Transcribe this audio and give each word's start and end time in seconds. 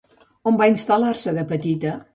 On 0.51 0.57
va 0.61 0.69
instal·lar-se 0.73 1.37
de 1.41 1.47
petita? 1.55 1.99